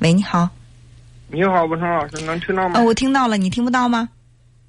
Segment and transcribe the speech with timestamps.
[0.00, 0.48] 喂，你好。
[1.28, 2.76] 你好，文成老师，能听到吗？
[2.76, 4.08] 呃，我听到了，你听不到吗？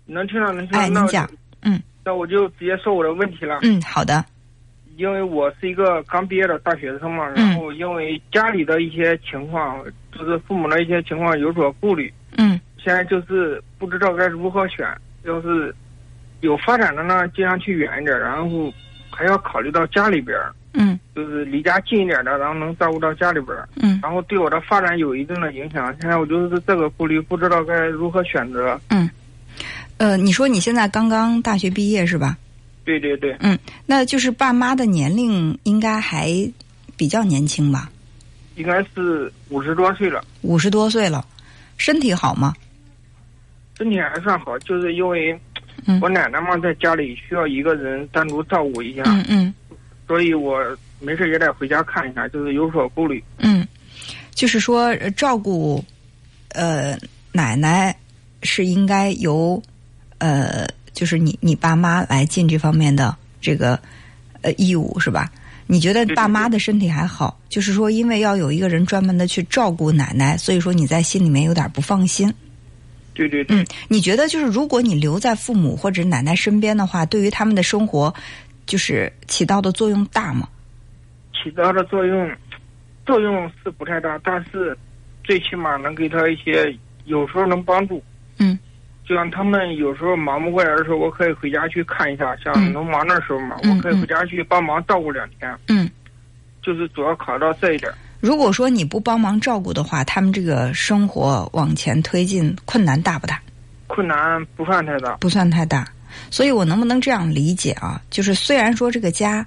[0.05, 0.79] 能听到，能听到。
[0.79, 1.29] 哎，您讲。
[1.61, 1.81] 嗯。
[2.03, 3.59] 那我就直接说我的问题了。
[3.61, 4.25] 嗯，好的。
[4.97, 9.81] 因为我是一个刚毕业的大学生嘛，然后因为家里的一些情况，
[10.11, 12.13] 就是父母的一些情况有所顾虑。
[12.35, 12.59] 嗯。
[12.77, 14.85] 现在就是不知道该如何选，
[15.23, 15.73] 要是
[16.41, 18.73] 有发展的呢，尽量去远一点，然后
[19.09, 20.37] 还要考虑到家里边。
[20.73, 20.99] 嗯。
[21.15, 23.67] 就是离家近一点的，然后能照顾到家里边儿。
[23.75, 23.99] 嗯。
[24.01, 25.95] 然后对我的发展有一定的影响。
[25.99, 28.79] 现在我就是这个顾虑，不知道该如何选择。
[28.89, 29.09] 嗯。
[29.97, 32.37] 呃，你说你现在刚刚大学毕业是吧？
[32.83, 33.35] 对对对。
[33.39, 36.31] 嗯，那就是爸妈的年龄应该还
[36.97, 37.91] 比较年轻吧？
[38.55, 40.23] 应该是五十多岁了。
[40.41, 41.23] 五十多岁了，
[41.77, 42.53] 身体好吗？
[43.77, 45.39] 身体还算好，就是因为
[46.01, 49.03] 我奶奶嘛，在家里需要一个人单独照顾一下。
[49.05, 49.53] 嗯嗯。
[50.11, 50.59] 所以我
[50.99, 53.23] 没事也得回家看一下，就是有所顾虑。
[53.37, 53.65] 嗯，
[54.35, 55.81] 就是说照顾
[56.49, 56.97] 呃
[57.31, 57.95] 奶奶
[58.43, 59.63] 是应该由
[60.17, 60.67] 呃。
[60.93, 63.79] 就是你你爸妈来尽这方面的这个
[64.41, 65.31] 呃义务是吧？
[65.65, 67.39] 你觉得爸妈的身体还好？
[67.47, 72.31] 就是说，因为要有一个人专门的去照顾奶奶，所以说你在心里面有点不放心。
[73.13, 73.57] 对对对。
[73.57, 78.13] 嗯，你觉得就是如果你留在父母或者奶奶身边的话，对于他们的生活，
[78.71, 80.47] 就是起到的作用大吗？
[81.33, 82.31] 起到的作用
[83.05, 84.77] 作用是不太大，但是
[85.25, 88.01] 最起码能给他一些，有时候能帮助。
[88.37, 88.57] 嗯。
[89.03, 92.33] 就像他们有时候忙不过来的时候，我可以回家去看一下。
[92.37, 95.53] 像农忙的时候嘛，我可以回家去帮忙照顾两天。
[95.67, 95.89] 嗯，
[96.61, 97.91] 就是主要考虑到这一点。
[98.21, 103.41] 如果说你不帮忙照顾的话，他们这个生活往前推进困难大不大？
[103.93, 105.87] 困难不算太大，不算太大。
[106.29, 108.01] 所以我能不能这样理解啊？
[108.09, 109.45] 就是虽然说这个家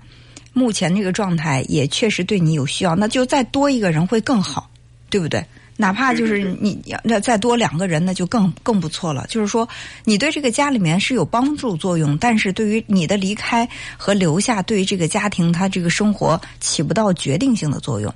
[0.52, 4.70] 目前这个状态也确实对你有需要，那就再多一个人会更好，
[5.08, 5.44] 对不对？
[5.76, 9.26] 哪怕就是你要再多两个人，那就更更不错了。
[9.28, 9.68] 就是说，
[10.04, 18.14] 你对这个家里面是有帮助作用，但是对于你的离开和留下，对于这个家庭他这个生活起不到决定性的作用。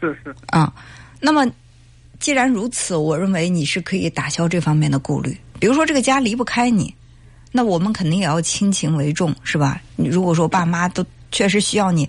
[0.00, 0.72] 是是啊，
[1.20, 1.46] 那么
[2.24, 5.36] 既然如此，我认为你是可以打消这方面的顾虑。
[5.60, 6.94] 比如说，这个家离不开你，
[7.52, 9.78] 那我们肯定也要亲情为重，是吧？
[9.94, 12.08] 你如果说爸妈都确实需要你。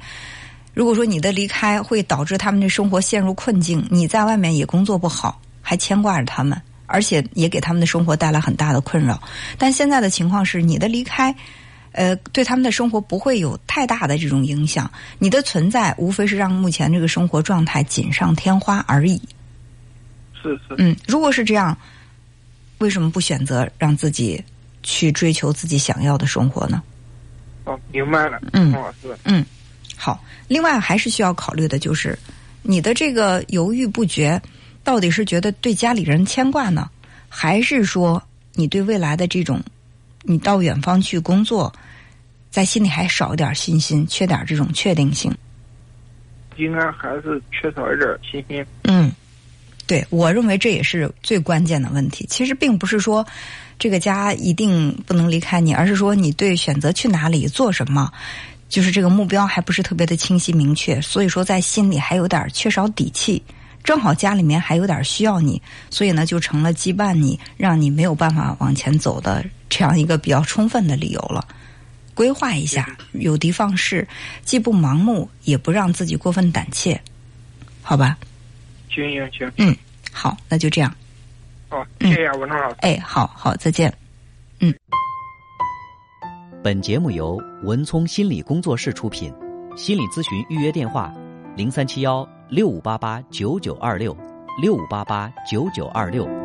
[0.73, 9.21] 如果说你的离开会导致他们的生活陷入困境，你在外面也工作不好，还牵挂着他们，而且也给他们的生活带来很大的困扰。
[9.57, 11.35] 但现在的情况是，你的离开，
[11.91, 14.89] 呃，对他们的生活不会有太大的这种影响。
[15.19, 19.21] 你的存在无非是让目前这个生活状态锦上添花而已。
[20.45, 20.75] 是是。
[20.78, 21.75] 嗯，如果是这样，
[22.78, 24.44] 为什么不选择让自己
[24.83, 26.81] 去追求自己想要的生活呢？
[27.63, 28.39] 哦，明白了。
[28.53, 29.17] 嗯，老师。
[29.23, 29.44] 嗯。
[29.97, 32.17] 好，另外还是需要考虑的，就是
[32.61, 34.39] 你的这个犹豫不决，
[34.84, 36.89] 到底是觉得对家里人牵挂呢，
[37.29, 38.22] 还是说
[38.53, 39.59] 你对未来的这种，
[40.22, 41.73] 你到远方去工作，
[42.51, 45.34] 在心里还少一点信心，缺点这种确定性？
[46.57, 48.66] 应该还是缺少一点信心。
[48.84, 49.11] 嗯，
[49.88, 52.25] 对，我认为这也是最关键的问题。
[52.29, 53.25] 其实并不是说
[53.78, 58.12] 这个家一定不能离开你，而是说你对选择去哪里做什么。
[58.68, 63.41] 就是这个目标还不是特别的清晰明确，所以说在心里还有点缺少底气。
[63.84, 71.47] 正好家里面还有点需要你，所以呢就成了羁绊你，让你没有办法往前走的这样一个比较充分的理由了。
[72.16, 74.06] 规划一下，有的放矢，
[74.44, 77.00] 既不盲目，也不让自己过分胆怯，
[77.84, 78.17] 好吧？
[78.95, 79.51] 行行行。
[79.57, 79.75] 嗯，
[80.11, 80.94] 好，那就这样。
[81.69, 82.75] 好，谢谢文涛老师。
[82.79, 83.94] 哎，好好，再见。
[84.59, 84.73] 嗯。
[86.63, 89.31] 本节目由文聪心理工作室出品，
[89.75, 91.13] 心理咨询预约电话：
[91.55, 94.16] 零三七幺六五八八九九二六
[94.61, 96.44] 六五八八九九二六。